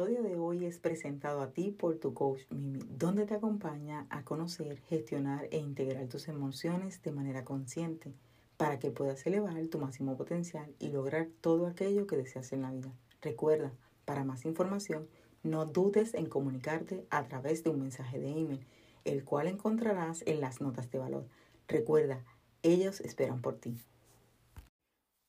episodio 0.00 0.22
de 0.22 0.38
hoy 0.38 0.64
es 0.64 0.78
presentado 0.78 1.42
a 1.42 1.50
ti 1.50 1.72
por 1.72 1.98
tu 1.98 2.14
coach 2.14 2.40
Mimi, 2.48 2.80
donde 2.88 3.26
te 3.26 3.34
acompaña 3.34 4.06
a 4.08 4.24
conocer, 4.24 4.80
gestionar 4.88 5.46
e 5.50 5.58
integrar 5.58 6.06
tus 6.06 6.26
emociones 6.28 7.02
de 7.02 7.12
manera 7.12 7.44
consciente 7.44 8.14
para 8.56 8.78
que 8.78 8.90
puedas 8.90 9.26
elevar 9.26 9.62
tu 9.66 9.78
máximo 9.78 10.16
potencial 10.16 10.74
y 10.78 10.88
lograr 10.88 11.28
todo 11.42 11.66
aquello 11.66 12.06
que 12.06 12.16
deseas 12.16 12.50
en 12.54 12.62
la 12.62 12.70
vida. 12.70 12.90
Recuerda, 13.20 13.72
para 14.06 14.24
más 14.24 14.46
información, 14.46 15.06
no 15.42 15.66
dudes 15.66 16.14
en 16.14 16.30
comunicarte 16.30 17.04
a 17.10 17.28
través 17.28 17.62
de 17.62 17.68
un 17.68 17.82
mensaje 17.82 18.18
de 18.18 18.30
email, 18.30 18.66
el 19.04 19.22
cual 19.22 19.48
encontrarás 19.48 20.22
en 20.24 20.40
las 20.40 20.62
notas 20.62 20.90
de 20.90 20.98
valor. 20.98 21.26
Recuerda, 21.68 22.24
ellos 22.62 23.02
esperan 23.02 23.42
por 23.42 23.56
ti. 23.56 23.76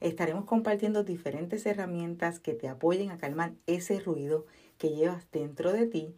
Estaremos 0.00 0.46
compartiendo 0.46 1.04
diferentes 1.04 1.66
herramientas 1.66 2.40
que 2.40 2.54
te 2.54 2.68
apoyen 2.68 3.10
a 3.10 3.18
calmar 3.18 3.52
ese 3.66 4.00
ruido 4.00 4.46
que 4.78 4.88
llevas 4.88 5.30
dentro 5.30 5.74
de 5.74 5.86
ti 5.86 6.16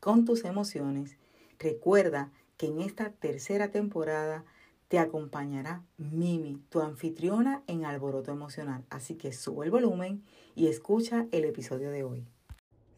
con 0.00 0.24
tus 0.24 0.44
emociones. 0.44 1.16
Recuerda 1.60 2.32
que 2.56 2.66
en 2.66 2.80
esta 2.80 3.10
tercera 3.10 3.68
temporada 3.68 4.44
te 4.88 4.98
acompañará 4.98 5.84
Mimi, 5.96 6.60
tu 6.70 6.80
anfitriona 6.80 7.62
en 7.68 7.84
Alboroto 7.84 8.32
Emocional. 8.32 8.84
Así 8.90 9.14
que 9.14 9.32
sube 9.32 9.64
el 9.64 9.70
volumen 9.70 10.24
y 10.56 10.66
escucha 10.66 11.26
el 11.30 11.44
episodio 11.44 11.92
de 11.92 12.02
hoy. 12.02 12.26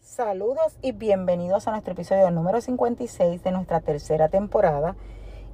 Saludos 0.00 0.78
y 0.80 0.92
bienvenidos 0.92 1.69
a 1.69 1.72
nuestro 1.72 1.92
episodio 1.92 2.30
número 2.30 2.62
56 2.62 3.42
de 3.42 3.52
nuestra 3.52 3.83
tercera 3.83 4.30
temporada. 4.30 4.96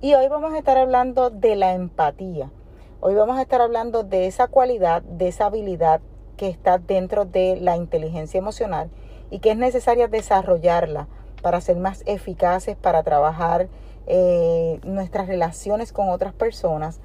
Y 0.00 0.14
hoy 0.14 0.28
vamos 0.28 0.54
a 0.54 0.58
estar 0.58 0.78
hablando 0.78 1.30
de 1.30 1.56
la 1.56 1.74
empatía. 1.74 2.52
Hoy 3.00 3.14
vamos 3.14 3.38
a 3.38 3.42
estar 3.42 3.60
hablando 3.60 4.02
de 4.02 4.26
esa 4.26 4.48
cualidad, 4.48 5.02
de 5.02 5.28
esa 5.28 5.46
habilidad 5.46 6.00
que 6.36 6.48
está 6.48 6.78
dentro 6.78 7.26
de 7.26 7.56
la 7.60 7.76
inteligencia 7.76 8.38
emocional 8.38 8.90
y 9.30 9.38
que 9.38 9.52
es 9.52 9.56
necesaria 9.56 10.08
desarrollarla 10.08 11.06
para 11.40 11.60
ser 11.60 11.76
más 11.76 12.02
eficaces, 12.06 12.76
para 12.76 13.04
trabajar 13.04 13.68
eh, 14.08 14.80
nuestras 14.82 15.28
relaciones 15.28 15.92
con 15.92 16.08
otras 16.08 16.34
personas 16.34 16.98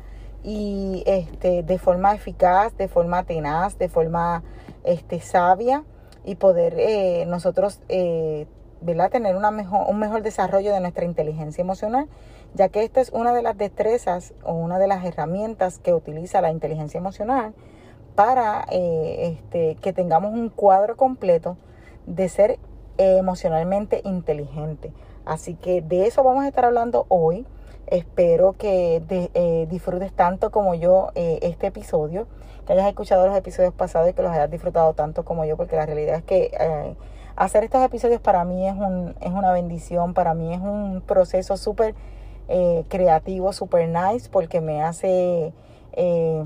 y 0.44 1.04
este, 1.06 1.62
de 1.62 1.78
forma 1.78 2.16
eficaz, 2.16 2.76
de 2.76 2.88
forma 2.88 3.24
tenaz, 3.26 3.78
de 3.78 3.88
forma 3.88 4.42
este, 4.84 5.20
sabia 5.20 5.84
y 6.26 6.36
poder 6.36 6.74
eh, 6.80 7.26
nosotros 7.28 7.82
eh, 7.88 8.48
tener 9.10 9.36
una 9.36 9.52
mejor, 9.52 9.88
un 9.90 10.00
mejor 10.00 10.22
desarrollo 10.22 10.74
de 10.74 10.80
nuestra 10.80 11.06
inteligencia 11.06 11.62
emocional 11.62 12.08
ya 12.54 12.70
que 12.70 12.84
esta 12.84 13.02
es 13.02 13.10
una 13.10 13.34
de 13.34 13.42
las 13.42 13.58
destrezas 13.58 14.34
o 14.44 14.54
una 14.54 14.80
de 14.80 14.88
las 14.88 15.04
herramientas 15.06 15.80
que 15.80 15.94
utiliza 15.94 16.42
la 16.42 16.52
inteligencia 16.52 16.98
emocional 16.98 17.54
para 18.16 18.66
eh, 18.70 19.38
este, 19.38 19.76
que 19.82 19.92
tengamos 19.92 20.34
un 20.34 20.50
cuadro 20.50 20.96
completo 20.96 21.58
de 22.06 22.30
ser 22.30 22.60
eh, 22.98 23.18
emocionalmente 23.18 24.02
inteligente. 24.04 24.92
Así 25.26 25.56
que 25.56 25.82
de 25.82 26.06
eso 26.06 26.24
vamos 26.24 26.44
a 26.44 26.48
estar 26.48 26.66
hablando 26.66 27.06
hoy. 27.10 27.46
Espero 27.88 28.54
que 28.54 29.04
eh, 29.10 29.68
disfrutes 29.70 30.14
tanto 30.14 30.52
como 30.52 30.74
yo 30.74 31.10
este 31.16 31.68
episodio, 31.68 32.28
que 32.66 32.74
hayas 32.74 32.88
escuchado 32.88 33.28
los 33.28 33.36
episodios 33.36 33.74
pasados 33.74 34.10
y 34.10 34.14
que 34.14 34.22
los 34.22 34.32
hayas 34.32 34.50
disfrutado 34.50 34.94
tanto 34.94 35.26
como 35.26 35.44
yo, 35.44 35.58
porque 35.58 35.76
la 35.76 35.86
realidad 35.86 36.16
es 36.16 36.24
que 36.24 36.96
hacer 37.36 37.64
estos 37.64 37.84
episodios 37.84 38.22
para 38.22 38.46
mí 38.46 38.68
es, 38.68 38.76
un, 38.76 39.16
es 39.22 39.32
una 39.32 39.52
bendición, 39.52 40.14
para 40.14 40.34
mí 40.34 40.54
es 40.54 40.62
un 40.62 41.02
proceso 41.06 41.58
súper 41.58 41.96
eh, 42.48 42.84
creativo, 42.90 43.54
super 43.54 43.88
nice, 43.88 44.30
porque 44.30 44.62
me 44.62 44.84
hace 44.84 45.54
eh, 45.94 46.46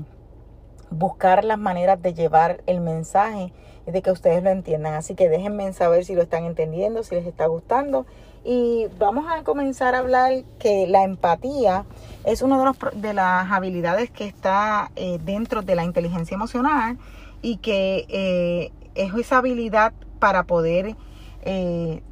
buscar 0.90 1.44
las 1.44 1.58
maneras 1.58 2.00
de 2.00 2.14
llevar 2.14 2.62
el 2.66 2.80
mensaje 2.80 3.52
y 3.86 3.90
de 3.90 4.02
que 4.02 4.10
ustedes 4.10 4.42
lo 4.42 4.50
entiendan. 4.50 4.94
Así 4.94 5.14
que 5.14 5.28
déjenme 5.28 5.72
saber 5.72 6.04
si 6.04 6.14
lo 6.14 6.22
están 6.22 6.44
entendiendo, 6.44 7.02
si 7.02 7.14
les 7.14 7.26
está 7.26 7.46
gustando. 7.46 8.06
Y 8.44 8.86
vamos 8.98 9.26
a 9.28 9.42
comenzar 9.42 9.94
a 9.94 9.98
hablar 9.98 10.44
que 10.58 10.86
la 10.86 11.02
empatía 11.02 11.84
es 12.24 12.40
una 12.40 12.58
de, 12.58 12.64
los, 12.64 12.76
de 12.94 13.12
las 13.12 13.50
habilidades 13.50 14.10
que 14.10 14.24
está 14.24 14.90
eh, 14.96 15.18
dentro 15.22 15.62
de 15.62 15.74
la 15.74 15.84
inteligencia 15.84 16.36
emocional 16.36 16.98
y 17.42 17.58
que 17.58 18.70
es 18.94 19.14
esa 19.14 19.38
habilidad 19.38 19.92
para 20.18 20.44
poder 20.44 20.96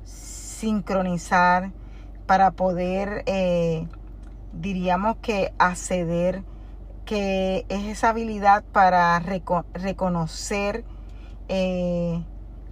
sincronizar, 0.05 1.72
para 2.27 2.50
poder, 2.50 3.22
eh, 3.27 3.87
diríamos 4.53 5.17
que 5.19 5.53
acceder, 5.59 6.43
que 7.05 7.65
es 7.69 7.84
esa 7.84 8.09
habilidad 8.11 8.65
para 8.72 9.19
reconocer, 9.21 10.84
eh, 11.49 12.25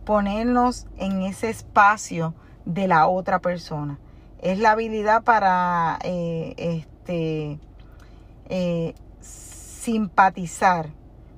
ponernos 0.04 0.86
en 0.96 1.22
ese 1.22 1.50
espacio 1.50 2.34
de 2.64 2.88
la 2.88 3.06
otra 3.06 3.38
persona. 3.38 3.98
Es 4.40 4.58
la 4.58 4.72
habilidad 4.72 5.22
para 5.22 5.98
eh, 6.02 6.54
este, 6.56 7.60
simpatizar, 9.20 10.88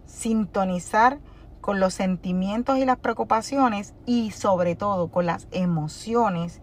sintonizar 0.07 1.19
con 1.67 1.81
los 1.81 1.95
sentimientos 1.95 2.79
y 2.79 2.85
las 2.85 2.97
preocupaciones 2.99 3.93
y 4.07 4.31
sobre 4.31 4.77
todo 4.77 5.09
con 5.09 5.27
las 5.27 5.49
emociones 5.51 6.63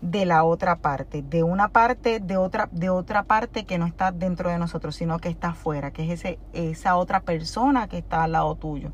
de 0.00 0.26
la 0.26 0.44
otra 0.44 0.76
parte, 0.76 1.22
de 1.22 1.42
una 1.42 1.70
parte, 1.70 2.20
de 2.20 2.36
otra, 2.36 2.68
de 2.70 2.88
otra 2.88 3.24
parte 3.24 3.64
que 3.64 3.78
no 3.78 3.86
está 3.86 4.12
dentro 4.12 4.48
de 4.48 4.58
nosotros, 4.60 4.94
sino 4.94 5.18
que 5.18 5.28
está 5.28 5.48
afuera, 5.48 5.90
que 5.90 6.04
es 6.04 6.20
ese, 6.20 6.38
esa 6.52 6.94
otra 6.94 7.22
persona 7.22 7.88
que 7.88 7.98
está 7.98 8.22
al 8.22 8.30
lado 8.30 8.54
tuyo. 8.54 8.92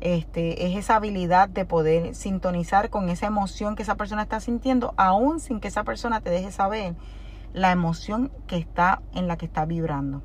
Este, 0.00 0.66
es 0.66 0.74
esa 0.74 0.96
habilidad 0.96 1.50
de 1.50 1.66
poder 1.66 2.14
sintonizar 2.14 2.88
con 2.88 3.10
esa 3.10 3.26
emoción 3.26 3.76
que 3.76 3.82
esa 3.82 3.96
persona 3.96 4.22
está 4.22 4.40
sintiendo, 4.40 4.94
aún 4.96 5.38
sin 5.38 5.60
que 5.60 5.68
esa 5.68 5.84
persona 5.84 6.22
te 6.22 6.30
deje 6.30 6.50
saber 6.50 6.94
la 7.52 7.72
emoción 7.72 8.32
que 8.46 8.56
está 8.56 9.02
en 9.12 9.28
la 9.28 9.36
que 9.36 9.44
está 9.44 9.66
vibrando. 9.66 10.22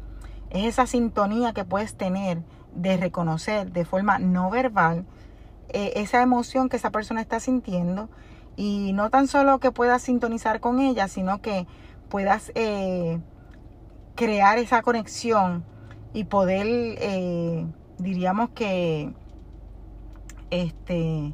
Es 0.52 0.64
esa 0.64 0.88
sintonía 0.88 1.52
que 1.52 1.66
puedes 1.66 1.98
tener 1.98 2.44
de 2.76 2.98
reconocer 2.98 3.72
de 3.72 3.86
forma 3.86 4.20
no 4.20 4.50
verbal 4.50 5.06
eh, 5.70 5.94
esa 5.96 6.22
emoción 6.22 6.70
que 6.70 6.78
esa 6.78 6.92
persona 6.92 7.22
está 7.22 7.40
sintiendo 7.40 8.10
y 8.56 8.92
no 8.94 9.10
tan 9.10 9.28
solo 9.28 9.60
que 9.60 9.72
puedas 9.72 10.02
sintonizar 10.04 10.60
con 10.60 10.80
ella, 10.80 11.08
sino 11.08 11.42
que 11.42 11.66
puedas 12.10 12.52
eh, 12.56 13.20
crear 14.16 14.60
esa 14.60 14.82
conexión 14.82 15.64
y 16.14 16.26
poder, 16.26 16.68
eh, 16.68 17.66
diríamos 17.98 18.50
que, 18.52 19.12
este, 20.52 21.34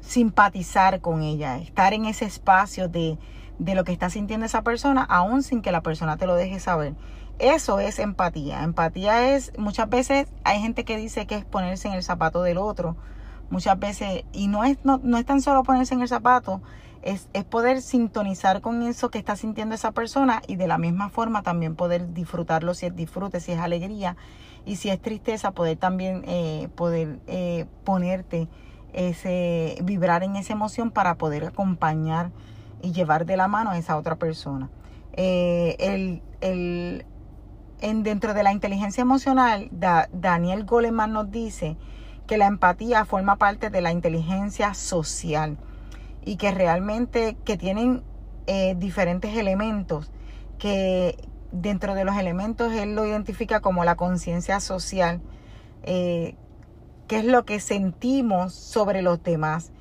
simpatizar 0.00 1.00
con 1.00 1.22
ella, 1.22 1.58
estar 1.58 1.92
en 1.92 2.06
ese 2.06 2.24
espacio 2.24 2.88
de, 2.88 3.18
de 3.58 3.74
lo 3.74 3.84
que 3.84 3.92
está 3.92 4.10
sintiendo 4.10 4.46
esa 4.46 4.62
persona, 4.62 5.02
aún 5.02 5.42
sin 5.42 5.62
que 5.62 5.72
la 5.72 5.82
persona 5.82 6.16
te 6.16 6.26
lo 6.26 6.34
deje 6.34 6.58
saber. 6.58 6.94
Eso 7.38 7.80
es 7.80 7.98
empatía. 7.98 8.62
Empatía 8.62 9.34
es, 9.34 9.52
muchas 9.58 9.88
veces 9.88 10.28
hay 10.44 10.60
gente 10.60 10.84
que 10.84 10.96
dice 10.96 11.26
que 11.26 11.36
es 11.36 11.44
ponerse 11.44 11.88
en 11.88 11.94
el 11.94 12.02
zapato 12.02 12.42
del 12.42 12.58
otro, 12.58 12.96
muchas 13.50 13.78
veces, 13.78 14.24
y 14.32 14.48
no 14.48 14.64
es, 14.64 14.78
no, 14.84 15.00
no 15.02 15.18
es 15.18 15.26
tan 15.26 15.42
solo 15.42 15.62
ponerse 15.62 15.94
en 15.94 16.02
el 16.02 16.08
zapato, 16.08 16.60
es, 17.02 17.28
es, 17.32 17.44
poder 17.44 17.82
sintonizar 17.82 18.60
con 18.60 18.82
eso 18.82 19.10
que 19.10 19.18
está 19.18 19.34
sintiendo 19.34 19.74
esa 19.74 19.90
persona 19.90 20.40
y 20.46 20.54
de 20.54 20.68
la 20.68 20.78
misma 20.78 21.08
forma 21.08 21.42
también 21.42 21.74
poder 21.74 22.14
disfrutarlo 22.14 22.74
si 22.74 22.86
es 22.86 22.94
disfrute, 22.94 23.40
si 23.40 23.52
es 23.52 23.58
alegría 23.58 24.16
y 24.64 24.76
si 24.76 24.88
es 24.88 25.00
tristeza, 25.00 25.50
poder 25.50 25.76
también 25.76 26.22
eh, 26.26 26.68
poder 26.76 27.18
eh, 27.26 27.66
ponerte 27.84 28.48
ese, 28.92 29.78
vibrar 29.82 30.22
en 30.22 30.36
esa 30.36 30.52
emoción 30.52 30.90
para 30.90 31.16
poder 31.16 31.44
acompañar 31.44 32.30
y 32.82 32.92
llevar 32.92 33.26
de 33.26 33.36
la 33.36 33.48
mano 33.48 33.70
a 33.70 33.78
esa 33.78 33.96
otra 33.96 34.16
persona. 34.16 34.70
Eh, 35.14 35.76
el, 35.78 36.22
el, 36.40 37.04
en, 37.82 38.02
dentro 38.02 38.32
de 38.32 38.42
la 38.42 38.52
inteligencia 38.52 39.02
emocional, 39.02 39.68
Daniel 39.70 40.64
Goleman 40.64 41.12
nos 41.12 41.30
dice 41.30 41.76
que 42.26 42.38
la 42.38 42.46
empatía 42.46 43.04
forma 43.04 43.36
parte 43.36 43.68
de 43.68 43.82
la 43.82 43.92
inteligencia 43.92 44.72
social 44.74 45.58
y 46.24 46.36
que 46.36 46.52
realmente 46.52 47.36
que 47.44 47.56
tienen 47.56 48.02
eh, 48.46 48.74
diferentes 48.78 49.36
elementos 49.36 50.10
que 50.58 51.16
dentro 51.50 51.94
de 51.94 52.04
los 52.04 52.16
elementos 52.16 52.72
él 52.72 52.94
lo 52.94 53.04
identifica 53.04 53.60
como 53.60 53.84
la 53.84 53.96
conciencia 53.96 54.60
social, 54.60 55.20
eh, 55.82 56.36
que 57.08 57.18
es 57.18 57.24
lo 57.24 57.44
que 57.44 57.60
sentimos 57.60 58.54
sobre 58.54 59.02
los 59.02 59.22
demás. 59.22 59.72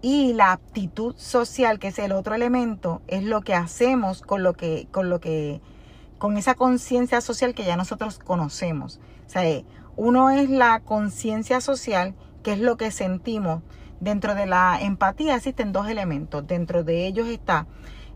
Y 0.00 0.32
la 0.34 0.52
aptitud 0.52 1.16
social, 1.16 1.80
que 1.80 1.88
es 1.88 1.98
el 1.98 2.12
otro 2.12 2.36
elemento, 2.36 3.02
es 3.08 3.24
lo 3.24 3.40
que 3.40 3.54
hacemos 3.54 4.22
con 4.22 4.44
lo 4.44 4.54
que, 4.54 4.86
con 4.92 5.10
lo 5.10 5.18
que, 5.18 5.60
con 6.18 6.36
esa 6.36 6.54
conciencia 6.54 7.20
social 7.20 7.54
que 7.54 7.64
ya 7.64 7.76
nosotros 7.76 8.18
conocemos. 8.18 9.00
O 9.26 9.30
sea, 9.30 9.62
uno 9.96 10.30
es 10.30 10.50
la 10.50 10.80
conciencia 10.80 11.60
social, 11.60 12.14
que 12.42 12.52
es 12.52 12.58
lo 12.58 12.76
que 12.76 12.90
sentimos. 12.90 13.62
Dentro 14.00 14.34
de 14.34 14.46
la 14.46 14.78
empatía 14.80 15.36
existen 15.36 15.72
dos 15.72 15.88
elementos. 15.88 16.46
Dentro 16.46 16.84
de 16.84 17.06
ellos 17.06 17.28
está 17.28 17.66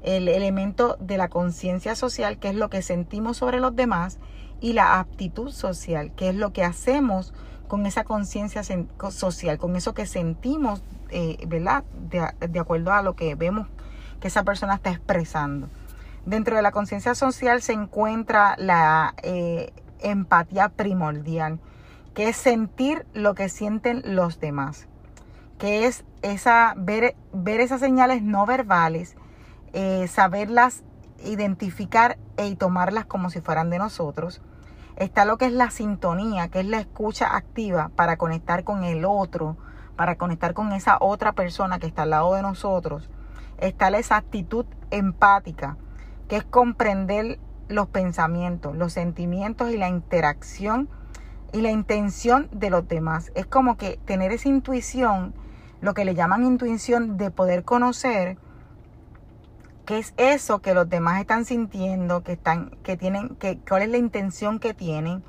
el 0.03 0.29
elemento 0.29 0.97
de 1.01 1.17
la 1.17 1.29
conciencia 1.29 1.95
social, 1.95 2.39
que 2.39 2.49
es 2.49 2.55
lo 2.55 2.71
que 2.71 2.83
sentimos 2.83 3.37
sobre 3.37 3.61
los 3.61 3.75
demás, 3.75 4.19
y 4.61 4.73
la 4.73 5.01
aptitud 5.01 5.51
social, 5.51 6.13
que 6.15 6.29
es 6.29 6.37
lo 6.37 6.53
que 6.53 6.65
hacemos 6.65 7.35
con 7.67 7.85
esa 7.87 8.05
conciencia 8.05 8.63
social, 9.11 9.59
con 9.59 9.77
eso 9.77 9.93
que 9.93 10.07
sentimos, 10.07 10.83
eh, 11.11 11.37
¿verdad? 11.49 11.85
De, 12.11 12.59
acuerdo 12.61 12.93
a 12.93 13.03
lo 13.03 13.17
que 13.17 13.35
vemos 13.35 13.67
que 14.21 14.29
esa 14.29 14.45
persona 14.45 14.77
está 14.77 14.91
expresando. 14.91 15.69
Dentro 16.25 16.55
de 16.55 16.63
la 16.63 16.71
conciencia 16.71 17.15
social 17.15 17.63
se 17.63 17.73
encuentra 17.73 18.55
la 18.57 19.15
eh, 19.23 19.73
empatía 20.01 20.69
primordial, 20.69 21.59
que 22.15 22.29
es 22.29 22.37
sentir 22.37 23.07
lo 23.13 23.35
que 23.35 23.49
sienten 23.49 24.03
los 24.05 24.39
demás, 24.39 24.87
que 25.59 25.87
es 25.87 26.05
esa, 26.23 26.75
ver, 26.77 27.17
ver 27.33 27.61
esas 27.61 27.81
señales 27.81 28.23
no 28.23 28.47
verbales, 28.47 29.17
eh, 29.73 30.07
saberlas 30.07 30.85
identificar 31.25 32.19
y 32.39 32.57
tomarlas 32.57 33.05
como 33.05 33.31
si 33.31 33.41
fueran 33.41 33.71
de 33.71 33.79
nosotros. 33.79 34.43
Está 34.97 35.25
lo 35.25 35.39
que 35.39 35.47
es 35.47 35.53
la 35.53 35.71
sintonía, 35.71 36.49
que 36.49 36.61
es 36.61 36.67
la 36.67 36.79
escucha 36.79 37.35
activa 37.35 37.91
para 37.97 38.17
conectar 38.17 38.63
con 38.63 38.85
el 38.85 39.05
otro, 39.05 39.57
para 39.97 40.17
conectar 40.17 40.55
con 40.55 40.73
esa 40.73 40.99
otra 41.01 41.33
persona 41.33 41.79
que 41.79 41.87
está 41.87 42.03
al 42.03 42.11
lado 42.11 42.35
de 42.35 42.43
nosotros. 42.43 43.09
Está 43.59 43.89
esa 43.89 44.17
actitud 44.17 44.67
empática, 44.91 45.77
que 46.33 46.39
es 46.39 46.45
comprender 46.45 47.39
los 47.69 47.89
pensamientos, 47.89 48.75
los 48.75 48.95
sentimientos 48.95 49.71
y 49.71 49.77
la 49.77 49.91
interacción 49.91 50.89
y 51.53 51.61
la 51.61 51.71
intención 51.71 52.49
de 52.53 52.71
los 52.71 52.89
demás. 52.89 53.31
Es 53.35 53.45
como 53.45 53.77
que 53.77 53.99
tener 54.07 54.33
esa 54.33 54.49
intuición, 54.49 55.35
lo 55.83 55.93
que 55.93 56.07
le 56.07 56.15
llaman 56.15 56.43
intuición 56.45 57.19
de 57.19 57.31
poder 57.31 57.65
conocer 57.65 58.39
qué 59.85 59.99
es 59.99 60.15
eso 60.17 60.61
que 60.61 60.73
los 60.73 60.89
demás 60.89 61.21
están 61.21 61.45
sintiendo, 61.45 62.23
que 62.23 62.33
están, 62.33 62.71
que 62.83 62.97
tienen, 62.97 63.37
que, 63.37 63.59
cuál 63.69 63.83
es 63.83 63.91
la 63.91 63.99
intención 63.99 64.59
que 64.59 64.73
tienen 64.73 65.23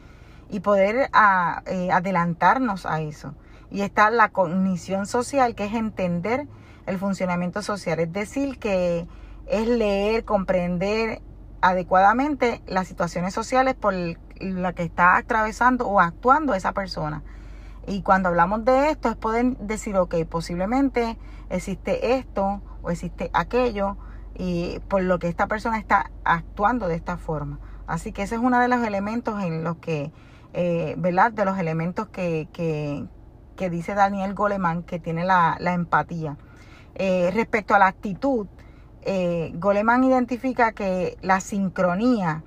y 0.49 0.61
poder 0.61 1.09
a, 1.11 1.63
eh, 1.65 1.91
adelantarnos 1.91 2.85
a 2.85 3.01
eso. 3.01 3.35
Y 3.69 3.81
está 3.81 4.09
la 4.09 4.29
cognición 4.29 5.05
social, 5.05 5.53
que 5.53 5.65
es 5.65 5.73
entender 5.73 6.47
el 6.85 6.97
funcionamiento 6.97 7.61
social, 7.61 7.99
es 7.99 8.13
decir, 8.13 8.57
que 8.57 9.05
es 9.47 9.67
leer, 9.67 10.25
comprender 10.25 11.21
adecuadamente 11.61 12.61
las 12.67 12.87
situaciones 12.87 13.33
sociales 13.33 13.75
por 13.75 13.93
la 14.39 14.73
que 14.73 14.83
está 14.83 15.15
atravesando 15.15 15.87
o 15.87 15.99
actuando 15.99 16.53
esa 16.53 16.73
persona. 16.73 17.23
Y 17.87 18.01
cuando 18.01 18.29
hablamos 18.29 18.65
de 18.65 18.89
esto 18.89 19.09
es 19.09 19.15
poder 19.15 19.57
decir, 19.57 19.95
ok, 19.97 20.15
posiblemente 20.29 21.17
existe 21.49 22.15
esto 22.15 22.61
o 22.81 22.91
existe 22.91 23.29
aquello 23.33 23.97
y 24.35 24.79
por 24.87 25.03
lo 25.03 25.19
que 25.19 25.27
esta 25.27 25.47
persona 25.47 25.77
está 25.77 26.11
actuando 26.23 26.87
de 26.87 26.95
esta 26.95 27.17
forma. 27.17 27.59
Así 27.87 28.11
que 28.11 28.23
ese 28.23 28.35
es 28.35 28.41
uno 28.41 28.59
de 28.59 28.67
los 28.67 28.85
elementos 28.85 29.41
en 29.43 29.63
los 29.63 29.77
que, 29.77 30.11
eh, 30.53 30.95
¿verdad? 30.97 31.31
De 31.31 31.45
los 31.45 31.57
elementos 31.57 32.07
que, 32.07 32.47
que, 32.53 33.05
que, 33.55 33.69
dice 33.69 33.93
Daniel 33.93 34.33
Goleman 34.33 34.83
que 34.83 34.99
tiene 34.99 35.25
la, 35.25 35.57
la 35.59 35.73
empatía. 35.73 36.37
Eh, 36.95 37.31
respecto 37.33 37.75
a 37.75 37.79
la 37.79 37.87
actitud, 37.87 38.47
eh, 39.05 39.51
Goleman 39.55 40.03
identifica 40.03 40.71
que 40.71 41.17
la 41.21 41.39
sincronía, 41.39 42.43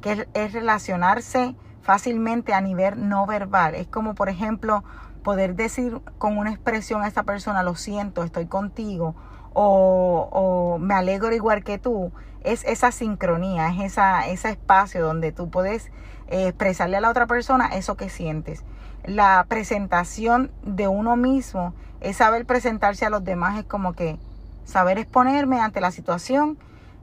que 0.00 0.26
es, 0.34 0.52
relacionarse 0.52 1.54
fácilmente 1.82 2.54
a 2.54 2.60
nivel 2.60 3.08
no 3.08 3.26
verbal, 3.26 3.74
es 3.74 3.86
como 3.86 4.14
por 4.14 4.28
ejemplo 4.28 4.84
poder 5.22 5.54
decir 5.54 6.00
con 6.18 6.38
una 6.38 6.50
expresión 6.50 7.02
a 7.02 7.08
esta 7.08 7.22
persona, 7.22 7.62
lo 7.62 7.74
siento, 7.74 8.24
estoy 8.24 8.46
contigo, 8.46 9.14
o, 9.54 10.78
me 10.80 10.94
alegro 10.94 11.34
igual 11.34 11.64
que 11.64 11.78
tú, 11.78 12.12
es 12.44 12.64
esa 12.64 12.92
sincronía, 12.92 13.68
es 13.68 13.92
esa, 13.92 14.26
ese 14.28 14.50
espacio 14.50 15.04
donde 15.04 15.32
tú 15.32 15.50
puedes 15.50 15.90
eh, 16.28 16.48
expresarle 16.48 16.96
a 16.96 17.00
la 17.00 17.10
otra 17.10 17.26
persona 17.26 17.66
eso 17.68 17.96
que 17.96 18.08
sientes. 18.08 18.64
La 19.04 19.44
presentación 19.48 20.52
de 20.62 20.86
uno 20.86 21.16
mismo 21.16 21.74
es 22.00 22.18
saber 22.18 22.46
presentarse 22.46 23.06
a 23.06 23.10
los 23.10 23.24
demás, 23.24 23.58
es 23.58 23.64
como 23.64 23.94
que 23.94 24.18
saber 24.68 24.98
exponerme 24.98 25.60
ante 25.60 25.80
la 25.80 25.90
situación, 25.90 26.58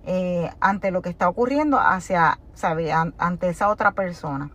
eh, 0.06 0.51
ante 0.59 0.91
lo 0.91 1.01
que 1.01 1.09
está 1.09 1.27
ocurriendo, 1.27 1.79
hacia, 1.79 2.38
sabe, 2.53 2.94
ante 2.94 3.50
esa 3.50 3.69
otra 3.69 3.94
persona. 3.94 4.51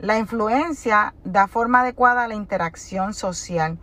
La 0.00 0.16
influencia 0.16 1.12
da 1.24 1.46
forma 1.46 1.82
adecuada 1.82 2.24
a 2.24 2.28
la 2.28 2.34
interacción 2.34 3.12
social. 3.12 3.78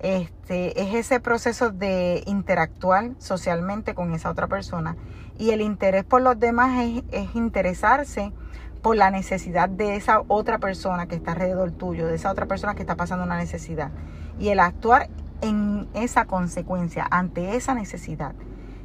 Este, 0.00 0.82
es 0.82 0.94
ese 0.94 1.20
proceso 1.20 1.70
de 1.70 2.22
interactuar 2.26 3.12
socialmente 3.18 3.94
con 3.94 4.12
esa 4.12 4.30
otra 4.30 4.48
persona. 4.48 4.96
Y 5.38 5.52
el 5.52 5.62
interés 5.62 6.04
por 6.04 6.20
los 6.20 6.38
demás 6.38 6.78
es, 6.84 7.02
es 7.12 7.34
interesarse 7.34 8.32
por 8.82 8.96
la 8.96 9.10
necesidad 9.10 9.70
de 9.70 9.96
esa 9.96 10.22
otra 10.28 10.58
persona 10.58 11.06
que 11.06 11.14
está 11.14 11.32
alrededor 11.32 11.70
tuyo, 11.70 12.06
de 12.06 12.16
esa 12.16 12.30
otra 12.30 12.44
persona 12.44 12.74
que 12.74 12.82
está 12.82 12.96
pasando 12.96 13.24
una 13.24 13.38
necesidad. 13.38 13.90
Y 14.38 14.48
el 14.48 14.60
actuar 14.60 15.08
en 15.42 15.88
esa 15.94 16.24
consecuencia, 16.26 17.06
ante 17.10 17.56
esa 17.56 17.74
necesidad. 17.74 18.34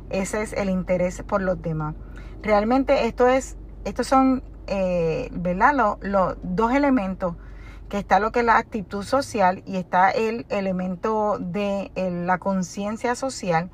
Ese 0.10 0.42
es 0.42 0.54
el 0.54 0.70
interés 0.70 1.24
por 1.24 1.42
los 1.42 1.62
demás. 1.62 1.96
Realmente 2.42 3.08
esto 3.08 3.28
es, 3.28 3.58
estos 3.86 4.08
son, 4.08 4.44
eh, 4.68 5.30
¿verdad? 5.32 5.98
Los, 6.02 6.38
dos 6.44 6.74
elementos, 6.74 7.36
que 7.90 7.98
está 7.98 8.20
lo 8.20 8.32
que 8.32 8.40
es 8.40 8.46
la 8.46 8.58
actitud 8.58 9.04
social 9.04 9.64
y 9.66 9.78
está 9.78 10.10
el 10.10 10.46
elemento 10.50 11.38
de 11.40 11.92
la 12.26 12.38
conciencia 12.38 13.16
social. 13.16 13.70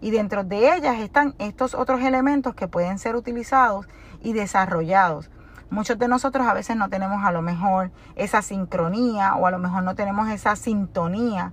Y 0.00 0.10
dentro 0.10 0.44
de 0.44 0.74
ellas 0.74 1.00
están 1.00 1.34
estos 1.38 1.74
otros 1.74 2.02
elementos 2.02 2.54
que 2.54 2.68
pueden 2.68 2.98
ser 2.98 3.16
utilizados 3.16 3.86
y 4.22 4.32
desarrollados. 4.32 5.30
Muchos 5.70 5.98
de 5.98 6.08
nosotros 6.08 6.46
a 6.46 6.54
veces 6.54 6.76
no 6.76 6.88
tenemos 6.88 7.24
a 7.24 7.32
lo 7.32 7.42
mejor 7.42 7.90
esa 8.16 8.42
sincronía 8.42 9.34
o 9.34 9.46
a 9.46 9.50
lo 9.50 9.58
mejor 9.58 9.82
no 9.82 9.94
tenemos 9.94 10.28
esa 10.28 10.56
sintonía 10.56 11.52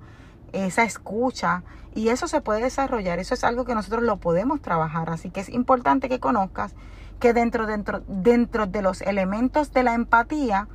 esa 0.53 0.83
escucha 0.83 1.63
y 1.93 2.09
eso 2.09 2.27
se 2.27 2.41
puede 2.41 2.61
desarrollar, 2.61 3.19
eso 3.19 3.33
es 3.33 3.43
algo 3.43 3.65
que 3.65 3.75
nosotros 3.75 4.03
lo 4.03 4.17
podemos 4.17 4.61
trabajar, 4.61 5.09
así 5.09 5.29
que 5.29 5.41
es 5.41 5.49
importante 5.49 6.09
que 6.09 6.19
conozcas 6.19 6.73
que 7.19 7.33
dentro, 7.33 7.67
dentro, 7.67 8.01
dentro 8.07 8.65
de 8.65 8.81
los 8.81 9.01
elementos 9.01 9.71
de 9.73 9.83
la 9.83 9.93
empatía 9.93 10.67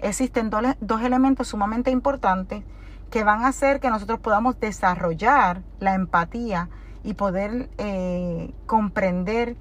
existen 0.00 0.50
dos, 0.50 1.02
elementos 1.02 1.48
sumamente 1.48 1.90
importantes 1.90 2.62
que 3.10 3.24
van 3.24 3.44
a 3.44 3.48
hacer 3.48 3.80
que 3.80 3.90
nosotros 3.90 4.20
podamos 4.20 4.58
desarrollar 4.60 5.62
la 5.80 5.94
empatía 5.94 6.68
y 7.02 7.14
poder 7.14 7.70
eh, 7.78 8.52
comprender 8.66 9.56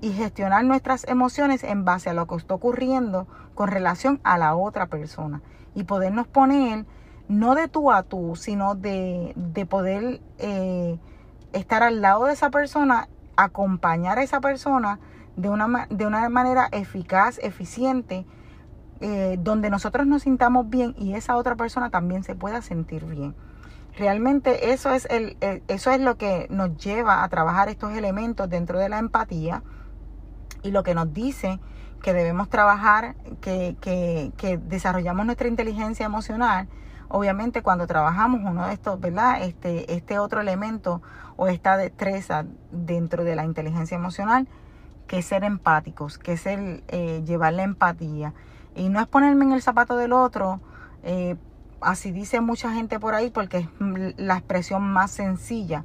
y 0.00 0.12
gestionar 0.12 0.64
nuestras 0.64 1.04
emociones 1.08 1.64
en 1.64 1.84
base 1.84 2.10
a 2.10 2.14
lo 2.14 2.26
que 2.26 2.36
está 2.36 2.54
ocurriendo 2.54 3.26
con 3.54 3.68
relación 3.68 4.20
a 4.24 4.38
la 4.38 4.54
otra 4.54 4.86
persona 4.86 5.40
y 5.74 5.84
podernos 5.84 6.26
poner 6.26 6.84
no 7.28 7.54
de 7.54 7.68
tú 7.68 7.90
a 7.90 8.02
tú, 8.02 8.36
sino 8.36 8.74
de, 8.74 9.34
poder 9.68 10.20
eh, 10.38 10.98
estar 11.52 11.82
al 11.82 12.00
lado 12.00 12.26
de 12.26 12.32
esa 12.32 12.50
persona, 12.50 13.08
acompañar 13.36 14.18
a 14.18 14.22
esa 14.22 14.40
persona 14.40 14.98
de 15.36 15.48
una, 15.48 15.86
de 15.90 16.06
una 16.06 16.28
manera 16.28 16.68
eficaz, 16.72 17.38
eficiente, 17.42 18.26
eh, 19.00 19.36
donde 19.40 19.68
nosotros 19.68 20.06
nos 20.06 20.22
sintamos 20.22 20.70
bien 20.70 20.94
y 20.96 21.14
esa 21.14 21.36
otra 21.36 21.56
persona 21.56 21.90
también 21.90 22.24
se 22.24 22.34
pueda 22.34 22.62
sentir 22.62 23.04
bien. 23.04 23.34
Realmente 23.98 24.72
eso 24.72 24.92
es, 24.92 25.06
el, 25.10 25.36
eso 25.68 25.90
es 25.90 26.00
lo 26.00 26.16
que 26.16 26.46
nos 26.50 26.76
lleva 26.76 27.24
a 27.24 27.28
trabajar 27.28 27.68
estos 27.68 27.92
elementos 27.92 28.48
dentro 28.48 28.78
de 28.78 28.88
la 28.88 28.98
empatía 28.98 29.62
y 30.62 30.70
lo 30.70 30.82
que 30.82 30.94
nos 30.94 31.12
dice 31.12 31.58
que 32.02 32.12
debemos 32.12 32.50
trabajar, 32.50 33.16
que, 33.40 33.76
que, 33.80 34.32
que 34.36 34.58
desarrollamos 34.58 35.24
nuestra 35.24 35.48
inteligencia 35.48 36.04
emocional 36.06 36.68
Obviamente 37.08 37.62
cuando 37.62 37.86
trabajamos 37.86 38.40
uno 38.44 38.66
de 38.66 38.74
estos, 38.74 39.00
¿verdad? 39.00 39.42
Este, 39.42 39.94
este 39.94 40.18
otro 40.18 40.40
elemento 40.40 41.02
o 41.36 41.48
esta 41.48 41.76
destreza 41.76 42.44
dentro 42.70 43.24
de 43.24 43.36
la 43.36 43.44
inteligencia 43.44 43.96
emocional, 43.96 44.48
que 45.06 45.18
es 45.18 45.26
ser 45.26 45.44
empáticos, 45.44 46.18
que 46.18 46.32
es 46.32 46.46
el 46.46 46.82
eh, 46.88 47.22
llevar 47.24 47.54
la 47.54 47.62
empatía. 47.62 48.34
Y 48.74 48.88
no 48.88 49.00
es 49.00 49.06
ponerme 49.06 49.44
en 49.44 49.52
el 49.52 49.62
zapato 49.62 49.96
del 49.96 50.12
otro, 50.12 50.60
eh, 51.02 51.36
así 51.80 52.10
dice 52.10 52.40
mucha 52.40 52.72
gente 52.72 52.98
por 52.98 53.14
ahí, 53.14 53.30
porque 53.30 53.58
es 53.58 53.68
la 54.16 54.36
expresión 54.36 54.82
más 54.82 55.10
sencilla. 55.10 55.84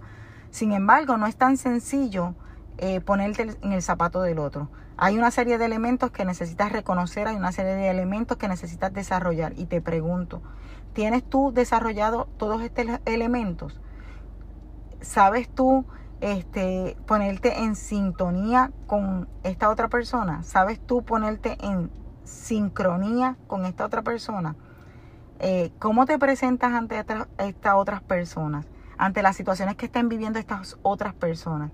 Sin 0.49 0.73
embargo, 0.73 1.17
no 1.17 1.27
es 1.27 1.35
tan 1.35 1.57
sencillo 1.57 2.33
eh, 2.77 2.99
ponerte 2.99 3.55
en 3.61 3.71
el 3.71 3.81
zapato 3.81 4.21
del 4.21 4.39
otro. 4.39 4.69
Hay 5.03 5.17
una 5.17 5.31
serie 5.31 5.58
de 5.58 5.65
elementos 5.65 6.12
que 6.12 6.25
necesitas 6.25 6.72
reconocer, 6.72 7.27
hay 7.27 7.36
una 7.36 7.51
serie 7.51 7.74
de 7.74 7.89
elementos 7.89 8.38
que 8.38 8.48
necesitas 8.48 8.93
desarrollar. 8.93 9.53
Y 9.58 9.65
te 9.65 9.81
pregunto, 9.81 10.43
¿tienes 10.93 11.27
tú 11.27 11.51
desarrollado 11.51 12.27
todos 12.38 12.62
estos 12.62 12.86
elementos? 13.05 13.81
¿Sabes 15.01 15.50
tú 15.50 15.86
este, 16.20 16.96
ponerte 17.08 17.63
en 17.63 17.75
sintonía 17.75 18.72
con 18.86 19.27
esta 19.41 19.72
otra 19.72 19.88
persona? 19.88 20.43
¿Sabes 20.43 20.79
tú 20.79 21.03
ponerte 21.03 21.58
en 21.65 21.89
sincronía 22.24 23.38
con 23.48 23.65
esta 23.65 23.88
otra 23.88 24.03
persona? 24.03 24.55
Eh, 25.39 25.72
¿Cómo 25.79 26.05
te 26.05 26.20
presentas 26.20 26.74
ante 26.74 27.00
estas 27.39 27.74
otras 27.74 28.03
personas? 28.03 28.67
Ante 29.00 29.24
las 29.24 29.36
situaciones 29.36 29.77
que 29.77 29.88
estén 29.88 30.10
viviendo 30.10 30.38
estas 30.38 30.77
otras 30.84 31.15
personas. 31.15 31.72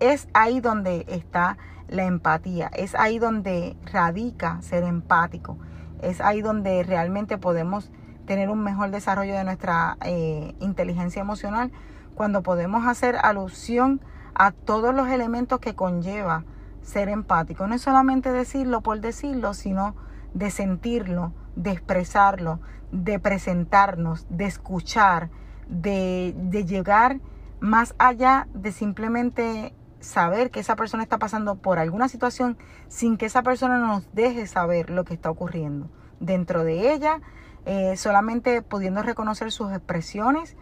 Es 0.00 0.28
ahí 0.34 0.60
donde 0.60 1.04
está 1.08 1.56
la 1.88 2.04
empatía, 2.04 2.70
es 2.74 2.94
ahí 2.94 3.18
donde 3.18 3.76
radica 3.92 4.60
ser 4.62 4.84
empático, 4.84 5.58
es 6.02 6.20
ahí 6.20 6.42
donde 6.42 6.82
realmente 6.82 7.38
podemos 7.38 7.90
tener 8.26 8.48
un 8.50 8.62
mejor 8.62 8.90
desarrollo 8.90 9.34
de 9.34 9.44
nuestra 9.44 9.96
eh, 10.04 10.54
inteligencia 10.60 11.20
emocional 11.20 11.70
cuando 12.14 12.42
podemos 12.42 12.86
hacer 12.86 13.16
alusión 13.22 14.00
a 14.34 14.50
todos 14.50 14.94
los 14.94 15.08
elementos 15.08 15.60
que 15.60 15.74
conlleva 15.74 16.44
ser 16.82 17.08
empático. 17.08 17.66
No 17.66 17.74
es 17.74 17.82
solamente 17.82 18.32
decirlo 18.32 18.80
por 18.80 19.00
decirlo, 19.00 19.54
sino 19.54 19.94
de 20.32 20.50
sentirlo, 20.50 21.32
de 21.56 21.72
expresarlo, 21.72 22.60
de 22.92 23.18
presentarnos, 23.18 24.26
de 24.28 24.46
escuchar, 24.46 25.30
de, 25.68 26.34
de 26.36 26.64
llegar 26.64 27.20
más 27.60 27.94
allá 27.98 28.48
de 28.52 28.72
simplemente 28.72 29.74
saber 30.04 30.50
que 30.50 30.60
esa 30.60 30.76
persona 30.76 31.02
está 31.02 31.18
pasando 31.18 31.56
por 31.56 31.78
alguna 31.78 32.08
situación 32.08 32.56
sin 32.88 33.16
que 33.16 33.26
esa 33.26 33.42
persona 33.42 33.78
nos 33.78 34.12
deje 34.14 34.46
saber 34.46 34.90
lo 34.90 35.04
que 35.04 35.14
está 35.14 35.30
ocurriendo 35.30 35.88
dentro 36.20 36.64
de 36.64 36.92
ella, 36.92 37.20
eh, 37.64 37.96
solamente 37.96 38.62
pudiendo 38.62 39.02
reconocer 39.02 39.50
sus 39.50 39.72
expresiones 39.72 40.56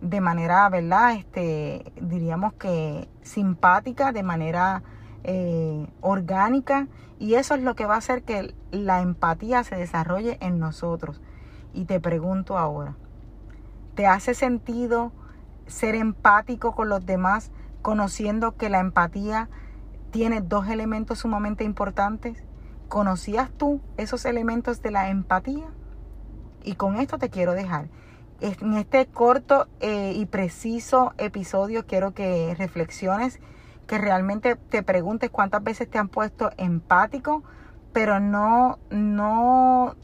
de 0.00 0.20
manera, 0.20 0.68
¿verdad? 0.68 1.14
Este, 1.14 1.92
diríamos 2.00 2.52
que 2.54 3.08
simpática, 3.22 4.12
de 4.12 4.22
manera 4.22 4.82
eh, 5.24 5.88
orgánica, 6.00 6.88
y 7.18 7.34
eso 7.34 7.54
es 7.54 7.62
lo 7.62 7.74
que 7.74 7.86
va 7.86 7.94
a 7.94 7.98
hacer 7.98 8.22
que 8.22 8.54
la 8.70 9.00
empatía 9.00 9.64
se 9.64 9.76
desarrolle 9.76 10.38
en 10.40 10.58
nosotros. 10.58 11.20
Y 11.72 11.84
te 11.84 12.00
pregunto 12.00 12.58
ahora, 12.58 12.96
¿te 13.94 14.06
hace 14.06 14.34
sentido 14.34 15.12
ser 15.66 15.94
empático 15.94 16.74
con 16.74 16.88
los 16.88 17.04
demás, 17.04 17.50
conociendo 17.88 18.54
que 18.54 18.68
la 18.68 18.80
empatía 18.80 19.48
tiene 20.10 20.42
dos 20.42 20.68
elementos 20.68 21.20
sumamente 21.20 21.64
importantes? 21.64 22.44
¿Conocías 22.88 23.50
tú 23.50 23.80
esos 23.96 24.26
elementos 24.26 24.82
de 24.82 24.90
la 24.90 25.08
empatía? 25.08 25.68
Y 26.62 26.74
con 26.74 26.96
esto 26.96 27.16
te 27.16 27.30
quiero 27.30 27.54
dejar 27.54 27.88
en 28.42 28.74
este 28.74 29.06
corto 29.06 29.68
eh, 29.80 30.12
y 30.14 30.26
preciso 30.26 31.14
episodio 31.16 31.86
quiero 31.86 32.12
que 32.12 32.54
reflexiones, 32.58 33.40
que 33.86 33.96
realmente 33.96 34.56
te 34.56 34.82
preguntes 34.82 35.30
cuántas 35.30 35.64
veces 35.64 35.88
te 35.88 35.96
han 35.96 36.08
puesto 36.08 36.50
empático, 36.58 37.42
pero 37.94 38.20
no, 38.20 38.80
no 38.90 39.96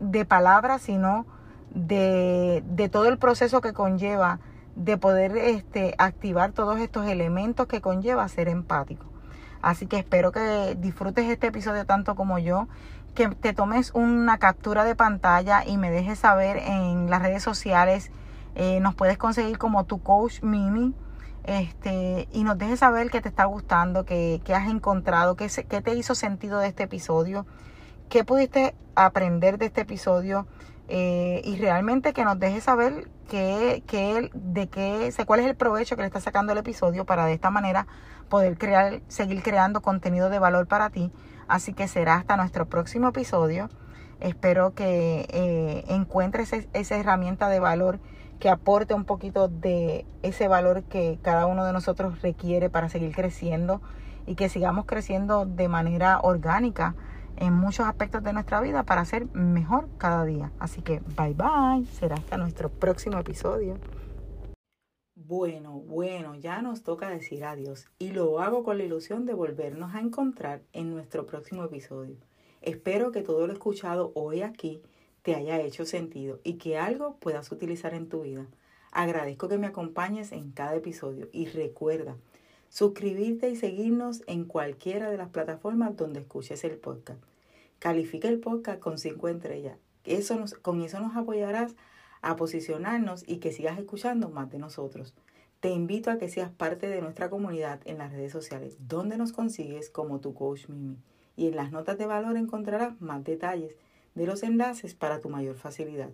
de 0.00 0.26
palabras, 0.26 0.82
sino 0.82 1.24
de, 1.70 2.62
de 2.66 2.90
todo 2.90 3.06
el 3.06 3.16
proceso 3.16 3.62
que 3.62 3.72
conlleva 3.72 4.38
de 4.76 4.96
poder 4.96 5.36
este, 5.36 5.94
activar 5.98 6.52
todos 6.52 6.78
estos 6.78 7.06
elementos 7.06 7.66
que 7.66 7.80
conlleva 7.80 8.26
ser 8.28 8.48
empático. 8.48 9.06
Así 9.60 9.86
que 9.86 9.98
espero 9.98 10.32
que 10.32 10.76
disfrutes 10.78 11.30
este 11.30 11.48
episodio 11.48 11.86
tanto 11.86 12.14
como 12.14 12.38
yo 12.38 12.68
que 13.14 13.28
te 13.28 13.52
tomes 13.52 13.92
una 13.94 14.38
captura 14.38 14.84
de 14.84 14.96
pantalla 14.96 15.64
y 15.66 15.76
me 15.76 15.90
dejes 15.90 16.18
saber 16.18 16.56
en 16.56 17.10
las 17.10 17.22
redes 17.22 17.42
sociales. 17.42 18.10
Eh, 18.54 18.80
nos 18.80 18.94
puedes 18.94 19.18
conseguir 19.18 19.58
como 19.58 19.84
tu 19.84 20.02
coach 20.02 20.42
Mimi. 20.42 20.94
Este, 21.44 22.28
y 22.32 22.44
nos 22.44 22.56
dejes 22.56 22.78
saber 22.78 23.10
qué 23.10 23.20
te 23.20 23.28
está 23.28 23.46
gustando, 23.46 24.04
qué, 24.04 24.40
has 24.54 24.70
encontrado, 24.70 25.34
qué, 25.34 25.48
qué, 25.68 25.82
te 25.82 25.94
hizo 25.94 26.14
sentido 26.14 26.60
de 26.60 26.68
este 26.68 26.84
episodio, 26.84 27.46
qué 28.08 28.22
pudiste 28.22 28.76
aprender 28.94 29.58
de 29.58 29.66
este 29.66 29.80
episodio 29.80 30.46
eh, 30.94 31.40
y 31.44 31.56
realmente 31.56 32.12
que 32.12 32.22
nos 32.22 32.38
dejes 32.38 32.64
saber 32.64 33.08
qué, 33.30 33.82
qué, 33.86 34.30
de 34.34 34.68
qué, 34.68 35.10
cuál 35.24 35.40
es 35.40 35.46
el 35.46 35.56
provecho 35.56 35.96
que 35.96 36.02
le 36.02 36.06
está 36.06 36.20
sacando 36.20 36.52
el 36.52 36.58
episodio 36.58 37.06
para 37.06 37.24
de 37.24 37.32
esta 37.32 37.50
manera 37.50 37.86
poder 38.28 38.58
crear, 38.58 39.00
seguir 39.08 39.42
creando 39.42 39.80
contenido 39.80 40.28
de 40.28 40.38
valor 40.38 40.66
para 40.66 40.90
ti 40.90 41.10
Así 41.52 41.74
que 41.74 41.88
será 41.88 42.14
hasta 42.14 42.36
nuestro 42.38 42.66
próximo 42.66 43.08
episodio. 43.08 43.68
Espero 44.20 44.74
que 44.74 45.26
eh, 45.28 45.84
encuentres 45.88 46.50
esa 46.72 46.96
herramienta 46.96 47.48
de 47.48 47.60
valor 47.60 47.98
que 48.38 48.48
aporte 48.48 48.94
un 48.94 49.04
poquito 49.04 49.48
de 49.48 50.06
ese 50.22 50.48
valor 50.48 50.82
que 50.84 51.18
cada 51.20 51.46
uno 51.46 51.64
de 51.64 51.74
nosotros 51.74 52.22
requiere 52.22 52.70
para 52.70 52.88
seguir 52.88 53.14
creciendo 53.14 53.82
y 54.26 54.34
que 54.34 54.48
sigamos 54.48 54.86
creciendo 54.86 55.44
de 55.44 55.68
manera 55.68 56.20
orgánica 56.22 56.94
en 57.36 57.52
muchos 57.54 57.86
aspectos 57.86 58.22
de 58.22 58.32
nuestra 58.32 58.60
vida 58.60 58.82
para 58.84 59.04
ser 59.04 59.26
mejor 59.34 59.88
cada 59.98 60.24
día. 60.24 60.52
Así 60.58 60.82
que 60.82 61.00
bye 61.16 61.34
bye, 61.34 61.86
será 61.86 62.16
hasta 62.16 62.36
nuestro 62.36 62.68
próximo 62.68 63.18
episodio. 63.18 63.78
Bueno, 65.14 65.72
bueno, 65.72 66.34
ya 66.34 66.62
nos 66.62 66.82
toca 66.82 67.08
decir 67.08 67.44
adiós 67.44 67.88
y 67.98 68.10
lo 68.10 68.40
hago 68.40 68.64
con 68.64 68.78
la 68.78 68.84
ilusión 68.84 69.24
de 69.24 69.34
volvernos 69.34 69.94
a 69.94 70.00
encontrar 70.00 70.62
en 70.72 70.90
nuestro 70.90 71.26
próximo 71.26 71.64
episodio. 71.64 72.16
Espero 72.60 73.12
que 73.12 73.22
todo 73.22 73.46
lo 73.46 73.52
escuchado 73.52 74.12
hoy 74.14 74.42
aquí 74.42 74.82
te 75.22 75.34
haya 75.34 75.60
hecho 75.60 75.84
sentido 75.84 76.40
y 76.44 76.54
que 76.54 76.78
algo 76.78 77.16
puedas 77.16 77.50
utilizar 77.52 77.94
en 77.94 78.08
tu 78.08 78.22
vida. 78.22 78.46
Agradezco 78.90 79.48
que 79.48 79.58
me 79.58 79.66
acompañes 79.66 80.32
en 80.32 80.52
cada 80.52 80.74
episodio 80.76 81.28
y 81.32 81.46
recuerda 81.46 82.16
suscribirte 82.72 83.50
y 83.50 83.56
seguirnos 83.56 84.22
en 84.26 84.46
cualquiera 84.46 85.10
de 85.10 85.18
las 85.18 85.28
plataformas 85.28 85.94
donde 85.94 86.20
escuches 86.20 86.64
el 86.64 86.78
podcast. 86.78 87.22
Califica 87.78 88.28
el 88.28 88.40
podcast 88.40 88.80
con 88.80 88.96
5 88.96 89.28
estrellas. 89.28 89.76
Eso 90.04 90.42
con 90.62 90.80
eso 90.80 90.98
nos 90.98 91.14
apoyarás 91.14 91.76
a 92.22 92.34
posicionarnos 92.36 93.28
y 93.28 93.40
que 93.40 93.52
sigas 93.52 93.78
escuchando 93.78 94.30
más 94.30 94.50
de 94.50 94.58
nosotros. 94.58 95.12
Te 95.60 95.68
invito 95.68 96.10
a 96.10 96.16
que 96.16 96.30
seas 96.30 96.50
parte 96.50 96.88
de 96.88 97.02
nuestra 97.02 97.28
comunidad 97.28 97.80
en 97.84 97.98
las 97.98 98.10
redes 98.10 98.32
sociales, 98.32 98.78
donde 98.80 99.18
nos 99.18 99.32
consigues 99.32 99.90
como 99.90 100.20
tu 100.20 100.32
coach 100.32 100.68
Mimi. 100.68 100.96
Y 101.36 101.48
en 101.48 101.56
las 101.56 101.72
notas 101.72 101.98
de 101.98 102.06
valor 102.06 102.38
encontrarás 102.38 102.98
más 103.02 103.22
detalles 103.22 103.76
de 104.14 104.24
los 104.24 104.42
enlaces 104.42 104.94
para 104.94 105.20
tu 105.20 105.28
mayor 105.28 105.56
facilidad. 105.56 106.08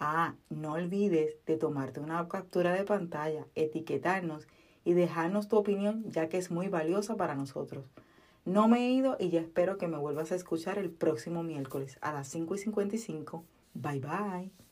Ah, 0.00 0.36
no 0.48 0.72
olvides 0.72 1.36
de 1.44 1.58
tomarte 1.58 2.00
una 2.00 2.26
captura 2.28 2.72
de 2.72 2.84
pantalla, 2.84 3.46
etiquetarnos 3.54 4.48
y 4.84 4.94
dejarnos 4.94 5.48
tu 5.48 5.56
opinión 5.56 6.04
ya 6.10 6.28
que 6.28 6.38
es 6.38 6.50
muy 6.50 6.68
valiosa 6.68 7.16
para 7.16 7.34
nosotros. 7.34 7.84
No 8.44 8.66
me 8.66 8.86
he 8.86 8.90
ido 8.90 9.16
y 9.20 9.30
ya 9.30 9.40
espero 9.40 9.78
que 9.78 9.86
me 9.86 9.98
vuelvas 9.98 10.32
a 10.32 10.34
escuchar 10.34 10.78
el 10.78 10.90
próximo 10.90 11.42
miércoles 11.42 11.98
a 12.00 12.12
las 12.12 12.28
5 12.28 12.56
y 12.56 12.58
55. 12.58 13.44
Bye 13.74 14.00
bye. 14.00 14.71